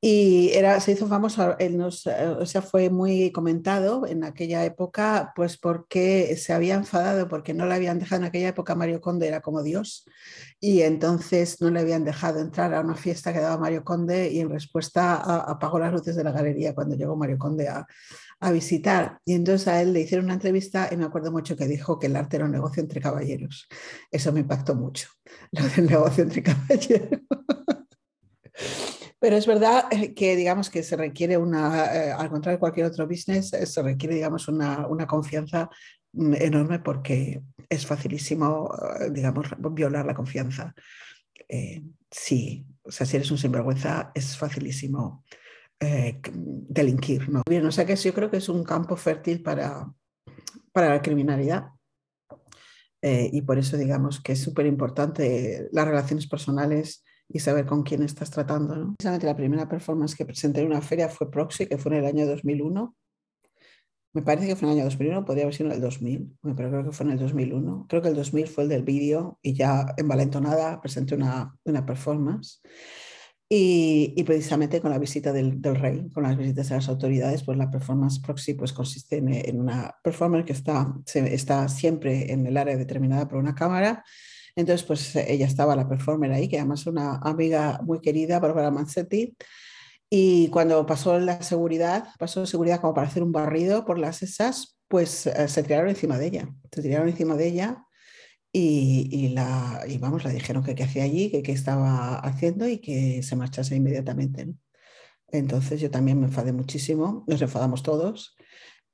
Y 0.00 0.50
era, 0.52 0.78
se 0.80 0.92
hizo 0.92 1.08
famoso, 1.08 1.56
él 1.58 1.78
nos, 1.78 2.06
o 2.06 2.44
sea, 2.44 2.60
fue 2.60 2.90
muy 2.90 3.32
comentado 3.32 4.06
en 4.06 4.24
aquella 4.24 4.64
época, 4.64 5.32
pues 5.34 5.56
porque 5.56 6.36
se 6.36 6.52
había 6.52 6.74
enfadado, 6.74 7.28
porque 7.28 7.54
no 7.54 7.66
le 7.66 7.74
habían 7.74 7.98
dejado 7.98 8.22
en 8.22 8.28
aquella 8.28 8.48
época 8.48 8.74
Mario 8.74 9.00
Conde, 9.00 9.26
era 9.26 9.40
como 9.40 9.62
Dios, 9.62 10.04
y 10.60 10.82
entonces 10.82 11.60
no 11.60 11.70
le 11.70 11.80
habían 11.80 12.04
dejado 12.04 12.40
entrar 12.40 12.74
a 12.74 12.80
una 12.80 12.94
fiesta 12.94 13.32
que 13.32 13.40
daba 13.40 13.58
Mario 13.58 13.84
Conde 13.84 14.30
y 14.30 14.40
en 14.40 14.50
respuesta 14.50 15.14
apagó 15.50 15.78
las 15.78 15.92
luces 15.92 16.14
de 16.14 16.24
la 16.24 16.32
galería 16.32 16.74
cuando 16.74 16.94
llegó 16.94 17.16
Mario 17.16 17.38
Conde 17.38 17.68
a, 17.68 17.86
a 18.40 18.52
visitar. 18.52 19.20
Y 19.24 19.34
entonces 19.34 19.68
a 19.68 19.80
él 19.80 19.92
le 19.92 20.00
hicieron 20.00 20.26
una 20.26 20.34
entrevista 20.34 20.88
y 20.90 20.96
me 20.96 21.04
acuerdo 21.04 21.32
mucho 21.32 21.56
que 21.56 21.66
dijo 21.66 21.98
que 21.98 22.06
el 22.06 22.16
arte 22.16 22.36
era 22.36 22.44
un 22.44 22.52
negocio 22.52 22.82
entre 22.82 23.00
caballeros. 23.00 23.66
Eso 24.10 24.32
me 24.32 24.40
impactó 24.40 24.74
mucho, 24.74 25.08
lo 25.52 25.66
del 25.68 25.86
negocio 25.86 26.24
entre 26.24 26.42
caballeros. 26.42 27.20
Pero 29.26 29.38
es 29.38 29.46
verdad 29.48 29.86
eh, 29.90 30.14
que 30.14 30.36
digamos 30.36 30.70
que 30.70 30.84
se 30.84 30.94
requiere 30.94 31.36
una, 31.36 31.86
eh, 31.86 32.12
al 32.12 32.30
contrario 32.30 32.58
de 32.58 32.60
cualquier 32.60 32.86
otro 32.86 33.08
business, 33.08 33.52
eh, 33.54 33.66
se 33.66 33.82
requiere 33.82 34.14
digamos 34.14 34.46
una, 34.46 34.86
una 34.86 35.04
confianza 35.04 35.68
mm, 36.12 36.34
enorme 36.34 36.78
porque 36.78 37.42
es 37.68 37.84
facilísimo, 37.84 38.72
digamos, 39.10 39.48
violar 39.72 40.06
la 40.06 40.14
confianza. 40.14 40.72
eh, 41.48 41.82
sí, 42.08 42.64
o 42.84 42.92
sea, 42.92 43.04
si 43.04 43.16
eres 43.16 43.32
un 43.32 43.38
sinvergüenza 43.38 44.12
es 44.14 44.36
facilísimo 44.36 45.24
eh, 45.80 46.20
delinquir, 46.32 47.28
¿no? 47.28 47.42
Bien, 47.48 47.66
o 47.66 47.72
sea 47.72 47.84
que 47.84 47.96
yo 47.96 48.14
creo 48.14 48.30
que 48.30 48.36
es 48.36 48.48
un 48.48 48.62
campo 48.62 48.94
fértil 48.94 49.42
para, 49.42 49.92
para 50.70 50.90
la 50.90 51.02
criminalidad. 51.02 51.64
Eh, 53.02 53.28
y 53.32 53.42
por 53.42 53.58
eso 53.58 53.76
digamos 53.76 54.20
que 54.20 54.34
es 54.34 54.40
súper 54.40 54.66
importante 54.66 55.68
las 55.72 55.84
relaciones 55.84 56.28
personales 56.28 57.02
y 57.28 57.40
saber 57.40 57.66
con 57.66 57.82
quién 57.82 58.02
estás 58.02 58.30
tratando. 58.30 58.76
¿no? 58.76 58.94
Precisamente 58.96 59.26
la 59.26 59.36
primera 59.36 59.68
performance 59.68 60.14
que 60.14 60.26
presenté 60.26 60.60
en 60.60 60.68
una 60.68 60.80
feria 60.80 61.08
fue 61.08 61.30
Proxy, 61.30 61.66
que 61.66 61.78
fue 61.78 61.92
en 61.92 61.98
el 61.98 62.06
año 62.06 62.26
2001. 62.26 62.94
Me 64.14 64.22
parece 64.22 64.46
que 64.46 64.56
fue 64.56 64.68
en 64.68 64.72
el 64.72 64.78
año 64.80 64.84
2001, 64.86 65.24
podría 65.24 65.44
haber 65.44 65.54
sido 65.54 65.68
en 65.68 65.76
el 65.76 65.80
2000, 65.82 66.38
pero 66.56 66.70
creo 66.70 66.84
que 66.84 66.92
fue 66.92 67.06
en 67.06 67.12
el 67.12 67.18
2001. 67.18 67.86
Creo 67.88 68.02
que 68.02 68.08
el 68.08 68.14
2000 68.14 68.46
fue 68.48 68.64
el 68.64 68.70
del 68.70 68.82
vídeo 68.82 69.38
y 69.42 69.52
ya 69.52 69.94
en 69.96 70.08
Valentonada 70.08 70.80
presenté 70.80 71.14
una, 71.14 71.54
una 71.64 71.84
performance. 71.84 72.62
Y, 73.48 74.20
precisamente 74.24 74.80
con 74.80 74.90
la 74.90 74.98
visita 74.98 75.32
del, 75.32 75.62
rey, 75.62 76.08
con 76.10 76.24
las 76.24 76.36
visitas 76.36 76.68
de 76.68 76.74
las 76.74 76.88
autoridades, 76.88 77.44
pues 77.44 77.56
la 77.56 77.70
performance 77.70 78.18
proxy 78.18 78.54
pues 78.54 78.72
consiste 78.72 79.18
en, 79.18 79.60
una 79.60 79.94
performance 80.02 80.46
que 80.46 80.52
está, 80.52 80.92
está 81.14 81.68
siempre 81.68 82.32
en 82.32 82.44
el 82.46 82.56
área 82.56 82.76
determinada 82.76 83.28
por 83.28 83.38
una 83.38 83.54
cámara. 83.54 84.04
Entonces, 84.56 84.86
pues 84.86 85.14
ella 85.16 85.46
estaba, 85.46 85.76
la 85.76 85.88
performer 85.88 86.32
ahí, 86.32 86.48
que 86.48 86.58
además 86.58 86.80
es 86.80 86.86
una 86.86 87.16
amiga 87.18 87.78
muy 87.84 88.00
querida, 88.00 88.40
Bárbara 88.40 88.70
Mancetti. 88.70 89.36
Y 90.10 90.48
cuando 90.48 90.86
pasó 90.86 91.18
la 91.20 91.42
seguridad, 91.42 92.08
pasó 92.18 92.40
la 92.40 92.46
seguridad 92.46 92.80
como 92.80 92.94
para 92.94 93.06
hacer 93.08 93.22
un 93.22 93.32
barrido 93.32 93.84
por 93.84 93.98
las 93.98 94.22
esas, 94.22 94.78
pues 94.88 95.26
eh, 95.26 95.48
se 95.48 95.62
tiraron 95.62 95.90
encima 95.90 96.18
de 96.18 96.26
ella. 96.26 96.48
Se 96.72 96.82
tiraron 96.82 97.08
encima 97.08 97.36
de 97.36 97.48
ella 97.48 97.84
y, 98.52 99.28
la, 99.34 99.84
y 99.86 99.98
vamos, 99.98 100.24
le 100.24 100.32
dijeron 100.32 100.64
que 100.64 100.74
qué 100.74 100.84
hacía 100.84 101.04
allí, 101.04 101.30
que 101.30 101.42
qué 101.42 101.52
estaba 101.52 102.18
haciendo 102.20 102.68
y 102.68 102.78
que 102.78 103.22
se 103.22 103.36
marchase 103.36 103.76
inmediatamente. 103.76 104.54
Entonces 105.28 105.80
yo 105.80 105.90
también 105.90 106.20
me 106.20 106.26
enfadé 106.26 106.52
muchísimo, 106.52 107.24
nos 107.26 107.42
enfadamos 107.42 107.82
todos 107.82 108.36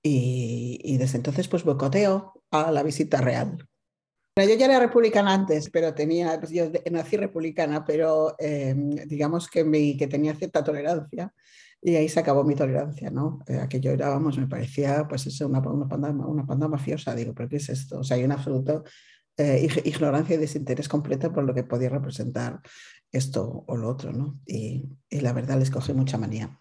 y, 0.02 0.81
y 0.83 0.97
desde 0.99 1.19
entonces 1.19 1.49
pues 1.49 1.64
boicoteo 1.64 2.42
a 2.50 2.73
la 2.73 2.83
visita 2.83 3.21
real. 3.21 3.69
Yo 4.37 4.55
ya 4.55 4.65
era 4.67 4.81
republicana 4.81 5.35
antes, 5.35 5.69
pero 5.71 5.93
tenía, 5.95 6.39
pues 6.41 6.53
yo 6.53 6.71
nací 6.91 7.17
republicana, 7.17 7.85
pero 7.85 8.35
em, 8.39 8.91
digamos 9.07 9.49
que, 9.49 9.65
tenía 10.11 10.35
cierta 10.35 10.65
tolerancia 10.65 11.33
y 11.83 11.97
ahí 11.97 12.09
se 12.09 12.21
acabó 12.21 12.43
mi 12.45 12.55
tolerancia, 12.55 13.11
¿no? 13.11 13.41
Eh, 13.47 13.59
aquello 13.59 13.91
era, 13.91 14.09
vamos, 14.09 14.39
me 14.39 14.47
parecía 14.47 15.07
pues 15.09 15.27
eso, 15.27 15.47
una, 15.47 15.61
una, 15.61 15.87
panda, 15.87 16.11
una 16.11 16.47
panda 16.47 16.69
mafiosa, 16.69 17.15
digo, 17.15 17.35
pero 17.35 17.49
¿qué 17.49 17.57
es 17.57 17.69
esto? 17.69 17.99
O 17.99 18.05
sea, 18.05 18.17
hay 18.17 18.25
un 18.25 18.33
absoluto 18.33 18.85
eh, 19.37 19.69
ignorancia 19.85 20.37
y 20.37 20.39
desinterés 20.39 20.89
completo 20.89 21.33
por 21.33 21.45
lo 21.45 21.55
que 21.55 21.65
podía 21.65 21.89
representar 21.89 22.61
esto 23.11 23.65
o 23.67 23.77
lo 23.77 23.89
otro, 23.89 24.12
¿no? 24.12 24.41
Y, 24.47 24.89
la 25.11 25.33
verdad 25.35 25.59
les 25.59 25.71
coge 25.71 25.93
mucha 25.93 26.17
manía. 26.17 26.59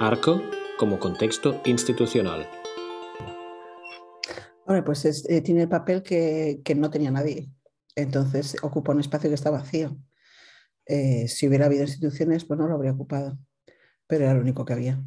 Arco 0.00 0.40
como 0.78 0.98
contexto 0.98 1.60
institucional. 1.64 2.48
Bueno, 4.68 4.84
pues 4.84 5.06
eh, 5.06 5.40
tiene 5.40 5.62
el 5.62 5.68
papel 5.70 6.02
que, 6.02 6.62
no 6.76 6.90
tenía 6.90 7.10
nadie. 7.10 7.50
Entonces 7.96 8.54
ocupa 8.60 8.92
un 8.92 9.00
espacio 9.00 9.30
que 9.30 9.34
está 9.34 9.48
vacío. 9.48 9.96
Eh, 10.84 11.26
si 11.26 11.48
hubiera 11.48 11.64
habido 11.64 11.84
instituciones, 11.84 12.44
pues 12.44 12.60
no 12.60 12.68
lo 12.68 12.74
habría 12.74 12.92
ocupado, 12.92 13.38
pero 14.06 14.24
era 14.24 14.34
lo 14.34 14.42
único 14.42 14.66
que 14.66 14.74
había. 14.74 15.02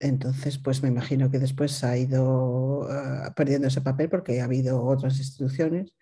Entonces, 0.00 0.56
pues 0.56 0.82
me 0.82 0.88
imagino 0.88 1.30
que 1.30 1.38
después 1.38 1.84
ha 1.84 1.98
ido 1.98 2.88
ah, 2.90 3.34
perdiendo 3.36 3.68
ese 3.68 3.82
papel 3.82 4.08
porque 4.08 4.40
ha 4.40 4.44
habido 4.44 4.82
otras 4.86 5.18
instituciones 5.18 5.92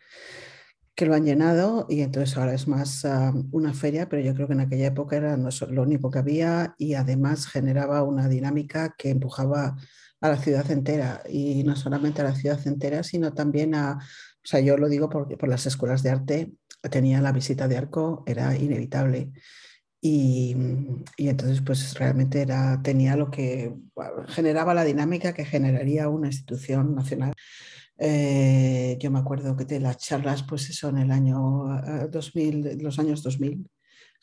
que 0.94 1.06
lo 1.06 1.14
han 1.14 1.24
llenado 1.24 1.86
y 1.88 2.02
entonces 2.02 2.36
ahora 2.36 2.54
es 2.54 2.68
más 2.68 3.04
una 3.50 3.74
feria, 3.74 4.08
pero 4.08 4.22
yo 4.22 4.32
creo 4.34 4.46
que 4.46 4.54
en 4.54 4.60
aquella 4.60 4.86
época 4.86 5.16
era 5.16 5.36
lo 5.36 5.82
único 5.82 6.10
que 6.12 6.20
había 6.20 6.76
y 6.78 6.94
además 6.94 7.48
generaba 7.48 8.04
una 8.04 8.28
dinámica 8.28 8.94
que 8.96 9.10
empujaba 9.10 9.76
a 10.26 10.30
la 10.30 10.38
ciudad 10.38 10.70
entera 10.70 11.22
y 11.28 11.62
no 11.64 11.76
solamente 11.76 12.20
a 12.20 12.24
la 12.24 12.34
ciudad 12.34 12.60
entera, 12.66 13.02
sino 13.02 13.32
también 13.32 13.74
a, 13.74 13.98
o 13.98 14.48
sea, 14.48 14.60
yo 14.60 14.76
lo 14.76 14.88
digo 14.88 15.08
porque 15.08 15.36
por 15.36 15.48
las 15.48 15.66
escuelas 15.66 16.02
de 16.02 16.10
arte 16.10 16.52
tenía 16.90 17.20
la 17.20 17.32
visita 17.32 17.68
de 17.68 17.76
arco, 17.76 18.22
era 18.26 18.56
inevitable. 18.56 19.32
Y, 20.00 20.54
entonces, 21.16 21.62
pues 21.62 21.94
realmente 21.98 22.40
era, 22.40 22.80
tenía 22.82 23.16
lo 23.16 23.30
que 23.30 23.74
generaba 24.28 24.74
la 24.74 24.84
dinámica 24.84 25.34
que 25.34 25.44
generaría 25.44 26.08
una 26.08 26.28
institución 26.28 26.94
nacional. 26.94 27.32
Eh, 27.98 28.96
yo 29.00 29.10
me 29.10 29.18
acuerdo 29.18 29.56
que 29.56 29.64
de 29.64 29.80
las 29.80 29.96
charlas, 29.98 30.42
pues 30.44 30.70
eso, 30.70 30.90
en 30.90 30.98
el 30.98 31.10
año 31.10 31.64
2000, 32.10 32.66
eh, 32.66 32.76
los 32.80 32.98
años 32.98 33.22
2000, 33.22 33.66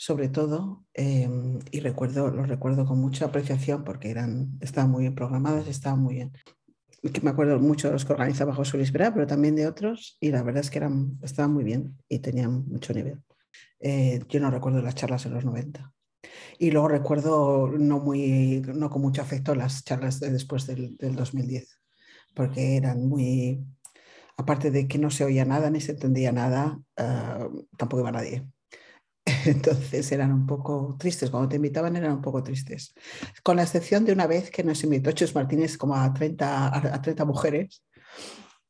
sobre 0.05 0.27
todo, 0.27 0.83
em, 0.93 1.59
y 1.71 1.79
recuerdo, 1.79 2.29
los 2.29 2.49
recuerdo 2.49 2.85
con 2.85 2.99
mucha 2.99 3.27
apreciación 3.27 3.85
porque 3.85 4.09
eran, 4.09 4.57
estaban 4.59 4.91
muy 4.91 5.03
bien 5.03 5.15
programadas, 5.15 5.65
estaban 5.69 6.01
muy 6.01 6.15
bien. 6.15 6.33
Que 7.01 7.21
me 7.21 7.29
acuerdo 7.29 7.57
mucho 7.59 7.87
de 7.87 7.93
los 7.93 8.03
que 8.03 8.11
organizaba 8.11 8.53
José 8.53 8.75
Luis 8.75 8.91
Vera, 8.91 9.13
pero 9.13 9.27
también 9.27 9.55
de 9.55 9.65
otros, 9.65 10.17
y 10.19 10.31
la 10.31 10.43
verdad 10.43 10.59
es 10.61 10.69
que 10.69 10.79
eran, 10.79 11.17
estaban 11.21 11.53
muy 11.53 11.63
bien 11.63 11.97
y 12.09 12.19
tenían 12.19 12.67
mucho 12.67 12.93
nivel. 12.93 13.21
Eh, 13.79 14.19
yo 14.27 14.41
no 14.41 14.51
recuerdo 14.51 14.81
las 14.81 14.95
charlas 14.95 15.25
en 15.25 15.35
los 15.35 15.45
90. 15.45 15.93
Y 16.59 16.71
luego 16.71 16.89
recuerdo 16.89 17.69
no, 17.69 17.99
muy, 17.99 18.61
no 18.75 18.89
con 18.89 19.01
mucho 19.01 19.21
afecto 19.21 19.55
las 19.55 19.85
charlas 19.85 20.19
de 20.19 20.31
después 20.31 20.67
del, 20.67 20.97
2010, 20.97 21.79
porque 22.33 22.75
eran 22.75 23.07
muy, 23.07 23.63
aparte 24.35 24.69
de 24.69 24.85
que 24.85 24.97
no 24.97 25.09
se 25.11 25.23
oía 25.23 25.45
nada 25.45 25.69
ni 25.69 25.79
se 25.79 25.93
entendía 25.93 26.33
nada, 26.33 26.77
ah, 26.97 27.47
tampoco 27.77 28.01
iba 28.01 28.11
nadie. 28.11 28.45
Entonces 29.45 30.11
eran 30.11 30.31
un 30.31 30.45
poco 30.45 30.95
tristes, 30.99 31.29
cuando 31.29 31.49
te 31.49 31.55
invitaban 31.55 31.95
eran 31.95 32.13
un 32.13 32.21
poco 32.21 32.43
tristes. 32.43 32.93
Con 33.43 33.57
la 33.57 33.63
excepción 33.63 34.05
de 34.05 34.13
una 34.13 34.27
vez 34.27 34.51
que 34.51 34.63
nos 34.63 34.83
invitó 34.83 35.11
Chus 35.11 35.35
Martínez 35.35 35.77
como 35.77 35.95
a 35.95 36.13
30, 36.13 36.95
a 36.95 37.01
30 37.01 37.25
mujeres 37.25 37.83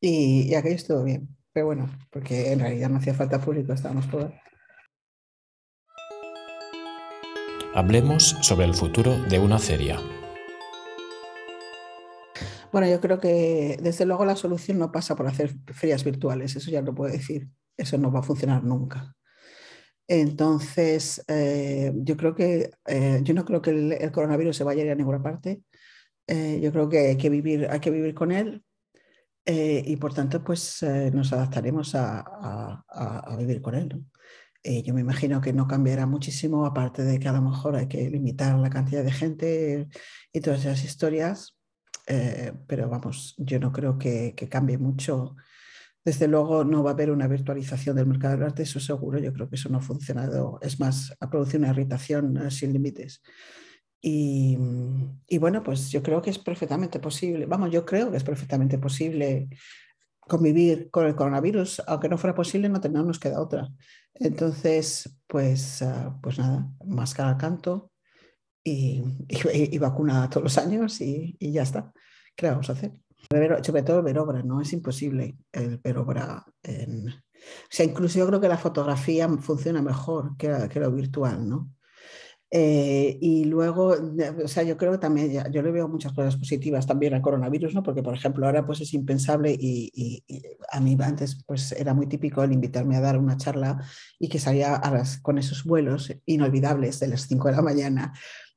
y, 0.00 0.48
y 0.48 0.54
aquello 0.54 0.76
estuvo 0.76 1.04
bien. 1.04 1.28
Pero 1.52 1.66
bueno, 1.66 1.88
porque 2.10 2.52
en 2.52 2.60
realidad 2.60 2.88
no 2.88 2.98
hacía 2.98 3.14
falta 3.14 3.40
público, 3.40 3.72
estábamos 3.72 4.10
todos. 4.10 4.32
Hablemos 7.74 8.36
sobre 8.40 8.66
el 8.66 8.74
futuro 8.74 9.20
de 9.24 9.38
una 9.38 9.58
feria. 9.58 9.98
Bueno, 12.70 12.88
yo 12.88 13.00
creo 13.00 13.20
que 13.20 13.78
desde 13.80 14.04
luego 14.04 14.24
la 14.24 14.34
solución 14.34 14.78
no 14.78 14.90
pasa 14.90 15.14
por 15.14 15.28
hacer 15.28 15.54
ferias 15.72 16.02
virtuales, 16.02 16.56
eso 16.56 16.72
ya 16.72 16.82
lo 16.82 16.92
puedo 16.92 17.12
decir, 17.12 17.48
eso 17.76 17.98
no 17.98 18.10
va 18.10 18.18
a 18.18 18.24
funcionar 18.24 18.64
nunca. 18.64 19.14
Entonces, 20.06 21.24
eh, 21.28 21.92
yo 21.96 22.16
creo 22.16 22.34
que 22.34 22.70
eh, 22.86 23.20
yo 23.22 23.34
no 23.34 23.44
creo 23.44 23.62
que 23.62 23.70
el, 23.70 24.12
coronavirus 24.12 24.56
se 24.56 24.64
vaya 24.64 24.82
a 24.82 24.86
ir 24.86 24.92
a 24.92 24.94
ninguna 24.94 25.22
parte. 25.22 25.62
Eh, 26.26 26.60
yo 26.62 26.72
creo 26.72 26.88
que 26.88 26.98
hay 27.08 27.16
que 27.16 27.30
vivir, 27.30 27.68
hay 27.70 27.80
que 27.80 27.90
vivir 27.90 28.14
con 28.14 28.32
él 28.32 28.62
y 29.46 29.96
por 29.96 30.14
tanto, 30.14 30.42
pues 30.42 30.82
nos 31.12 31.32
adaptaremos 31.34 31.94
a, 31.94 32.82
vivir 33.38 33.60
con 33.60 33.74
él. 33.74 34.02
Yo 34.64 34.94
me 34.94 35.02
imagino 35.02 35.42
que 35.42 35.52
no 35.52 35.68
cambiará 35.68 36.06
muchísimo, 36.06 36.64
aparte 36.64 37.04
de 37.04 37.18
que 37.20 37.28
a 37.28 37.32
lo 37.32 37.42
mejor 37.42 37.76
hay 37.76 37.86
que 37.86 38.08
limitar 38.08 38.58
la 38.58 38.70
cantidad 38.70 39.04
de 39.04 39.12
gente 39.12 39.88
y 40.32 40.40
todas 40.40 40.60
esas 40.60 40.82
historias, 40.82 41.58
pero 42.66 42.88
vamos, 42.88 43.34
yo 43.36 43.60
no 43.60 43.70
creo 43.70 43.98
que, 43.98 44.34
cambie 44.50 44.78
mucho. 44.78 45.36
Desde 46.04 46.28
luego 46.28 46.64
no 46.64 46.82
va 46.82 46.90
a 46.90 46.92
haber 46.94 47.10
una 47.10 47.26
virtualización 47.26 47.96
del 47.96 48.06
mercado 48.06 48.34
del 48.34 48.44
arte, 48.44 48.62
eso 48.62 48.78
seguro, 48.78 49.18
yo 49.18 49.32
creo 49.32 49.48
que 49.48 49.56
eso 49.56 49.68
no 49.70 49.78
ha 49.78 49.80
funcionado, 49.80 50.58
es 50.60 50.78
más, 50.78 51.16
ha 51.18 51.30
producido 51.30 51.60
una 51.60 51.70
irritación 51.70 52.36
eh, 52.36 52.50
sin 52.50 52.72
límites. 52.72 53.22
Y, 54.02 54.58
y, 55.26 55.38
bueno, 55.38 55.62
pues 55.62 55.90
yo 55.90 56.02
creo 56.02 56.20
que 56.20 56.28
es 56.28 56.38
perfectamente 56.38 57.00
posible, 57.00 57.46
vamos, 57.46 57.70
yo 57.70 57.86
creo 57.86 58.10
que 58.10 58.18
es 58.18 58.24
perfectamente 58.24 58.76
posible 58.76 59.48
convivir 60.26 60.90
con 60.90 61.06
el 61.06 61.14
coronavirus, 61.14 61.82
aunque 61.86 62.08
no 62.08 62.18
fuera 62.18 62.34
posible, 62.34 62.68
no, 62.68 62.80
tenemos 62.80 63.06
nos 63.06 63.18
queda 63.18 63.40
otra. 63.40 63.68
Entonces, 64.14 65.18
pues, 65.26 65.82
ah, 65.82 66.18
pues 66.22 66.38
nada, 66.38 66.68
máscara 66.84 67.30
al 67.30 67.36
canto 67.36 67.92
y, 68.62 69.02
y, 69.28 69.78
vacuna 69.78 70.28
todos 70.30 70.44
los 70.44 70.58
años 70.58 71.00
y, 71.00 71.36
ya 71.40 71.62
está. 71.62 71.92
¿Qué 72.36 72.48
vamos 72.48 72.68
a 72.70 72.72
hacer? 72.72 73.03
Sobre 73.62 73.82
todo 73.82 74.02
ver 74.02 74.18
obra, 74.18 74.42
¿no? 74.42 74.60
Es 74.60 74.72
imposible 74.72 75.36
el 75.52 75.78
ver 75.78 75.98
obra. 75.98 76.44
O 77.44 77.70
sea, 77.70 77.84
incluso 77.84 78.18
yo 78.18 78.26
creo 78.26 78.40
que 78.40 78.48
la 78.48 78.58
fotografía 78.58 79.28
funciona 79.38 79.82
mejor 79.82 80.36
que, 80.36 80.80
lo 80.80 80.90
virtual, 80.92 81.48
¿no? 81.48 81.70
Eh, 82.56 83.18
y 83.20 83.46
luego, 83.46 83.96
o 84.44 84.48
sea, 84.48 84.62
yo 84.62 84.76
creo 84.76 84.92
que 84.92 84.98
también, 84.98 85.50
yo 85.50 85.60
le 85.60 85.72
veo 85.72 85.88
muchas 85.88 86.12
cosas 86.12 86.36
positivas 86.36 86.86
también 86.86 87.12
al 87.12 87.20
coronavirus, 87.20 87.74
¿no? 87.74 87.82
Porque, 87.82 88.02
por 88.02 88.14
ejemplo, 88.14 88.46
ahora 88.46 88.64
pues 88.64 88.80
es 88.80 88.94
impensable 88.94 89.56
y, 89.58 90.22
a 90.70 90.78
mí 90.80 90.96
antes 91.00 91.42
pues 91.46 91.72
era 91.72 91.94
muy 91.94 92.06
típico 92.06 92.44
el 92.44 92.52
invitarme 92.52 92.96
a 92.96 93.00
dar 93.00 93.18
una 93.18 93.36
charla 93.36 93.84
y 94.20 94.28
que 94.28 94.38
salía 94.38 94.80
con 95.22 95.38
esos 95.38 95.64
vuelos 95.64 96.12
inolvidables 96.26 97.00
de 97.00 97.08
las 97.08 97.26
5 97.26 97.48
de 97.48 97.56
la 97.56 97.62
mañana 97.62 98.12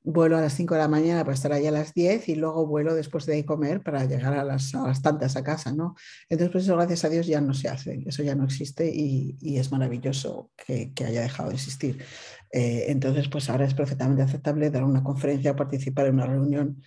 vuelo 0.07 0.37
a 0.37 0.41
las 0.41 0.53
5 0.53 0.73
de 0.73 0.79
la 0.79 0.87
mañana 0.87 1.23
para 1.25 1.35
estar 1.35 1.51
ahí 1.51 1.67
a 1.67 1.71
las 1.71 1.93
10 1.93 2.29
y 2.29 2.35
luego 2.35 2.65
vuelo 2.65 2.95
después 2.95 3.25
de 3.25 3.45
comer 3.45 3.83
para 3.83 4.05
llegar 4.05 4.33
a 4.33 4.43
las, 4.45 4.71
tantas 5.01 5.35
a 5.35 5.43
casa, 5.43 5.73
¿no? 5.73 5.95
Entonces, 6.29 6.51
pues 6.53 6.69
gracias 6.69 7.03
a 7.03 7.09
Dios, 7.09 7.27
ya 7.27 7.41
no 7.41 7.53
se 7.53 7.67
hace, 7.67 8.03
eso 8.05 8.23
ya 8.23 8.33
no 8.33 8.45
existe 8.45 8.89
y, 8.89 9.35
es 9.57 9.71
maravilloso 9.71 10.51
que, 10.55 10.93
haya 11.05 11.21
dejado 11.21 11.49
de 11.49 11.55
existir. 11.55 12.01
Eh, 12.53 12.85
entonces, 12.87 13.27
pues 13.27 13.49
ahora 13.49 13.65
es 13.65 13.73
perfectamente 13.73 14.21
aceptable 14.21 14.69
dar 14.69 14.85
una 14.85 15.03
conferencia 15.03 15.57
participar 15.57 16.05
en 16.07 16.13
una 16.13 16.27
reunión 16.27 16.81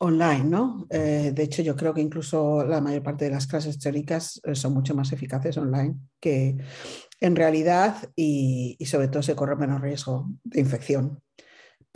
online, 0.00 0.44
¿no? 0.44 0.88
Eh, 0.90 1.30
de 1.32 1.42
hecho, 1.44 1.62
yo 1.62 1.76
creo 1.76 1.94
que 1.94 2.00
incluso 2.00 2.64
la 2.64 2.80
mayor 2.80 3.04
parte 3.04 3.26
de 3.26 3.30
las 3.30 3.46
clases 3.46 3.78
teóricas 3.78 4.40
eh, 4.44 4.56
son 4.56 4.74
mucho 4.74 4.94
más 4.94 5.12
eficaces 5.12 5.56
online 5.56 5.94
que 6.18 6.56
en 7.20 7.36
realidad 7.36 7.96
y, 8.16 8.76
y 8.78 8.86
sobre 8.86 9.06
todo 9.06 9.22
se 9.22 9.36
corre 9.36 9.54
menos 9.54 9.80
riesgo 9.80 10.28
de 10.42 10.60
infección 10.60 11.22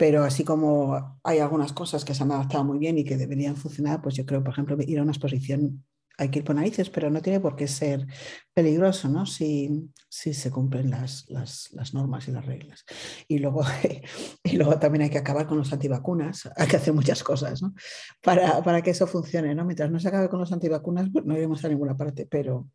pero 0.01 0.23
así 0.23 0.43
como 0.43 1.19
hay 1.23 1.37
algunas 1.37 1.73
cosas 1.73 2.03
que 2.03 2.15
se 2.15 2.23
han 2.23 2.31
adaptado 2.31 2.63
muy 2.63 2.79
bien 2.79 2.97
y 2.97 3.03
que 3.03 3.17
deberían 3.17 3.55
funcionar, 3.55 4.01
pues 4.01 4.15
yo 4.15 4.25
creo, 4.25 4.43
por 4.43 4.51
ejemplo, 4.51 4.75
ir 4.79 4.97
a 4.97 5.03
una 5.03 5.11
exposición 5.11 5.85
hay 6.17 6.29
que 6.29 6.39
ir 6.39 6.45
por 6.45 6.55
narices, 6.55 6.89
pero 6.89 7.11
no 7.11 7.21
tiene 7.21 7.39
por 7.39 7.55
qué 7.55 7.67
ser 7.67 8.07
peligroso, 8.51 9.09
¿no? 9.09 9.27
Si, 9.27 9.91
si 10.09 10.33
se 10.33 10.49
cumplen 10.49 10.89
las, 10.89 11.29
las, 11.29 11.93
normas 11.93 12.27
y 12.27 12.31
las 12.31 12.43
reglas. 12.47 12.83
Y 13.27 13.37
luego, 13.37 13.61
y 14.43 14.57
luego 14.57 14.79
también 14.79 15.03
hay 15.03 15.11
que 15.11 15.19
acabar 15.19 15.45
con 15.45 15.59
los 15.59 15.71
antivacunas, 15.71 16.49
hay 16.57 16.67
que 16.67 16.77
hacer 16.77 16.95
muchas 16.95 17.23
cosas, 17.23 17.61
¿no? 17.61 17.75
Para, 18.23 18.63
para 18.63 18.81
que 18.81 18.89
eso 18.89 19.05
funcione, 19.05 19.53
¿no? 19.53 19.65
Mientras 19.65 19.91
no 19.91 19.99
se 19.99 20.07
acabe 20.07 20.29
con 20.29 20.39
los 20.39 20.51
antivacunas, 20.51 21.09
pues 21.13 21.25
no 21.25 21.37
iremos 21.37 21.63
a 21.63 21.69
ninguna 21.69 21.95
parte, 21.95 22.25
pero, 22.25 22.67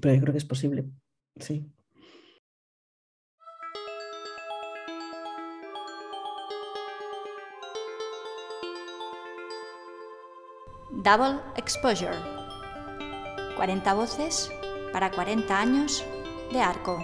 pero 0.00 0.14
yo 0.14 0.20
creo 0.20 0.32
que 0.32 0.38
es 0.38 0.44
posible, 0.44 0.86
sí. 1.40 1.72
Double 11.02 11.40
Exposure. 11.56 12.16
40 13.54 13.92
voces 13.92 14.50
para 14.94 15.10
40 15.10 15.60
años 15.60 16.02
de 16.50 16.60
arco. 16.60 16.98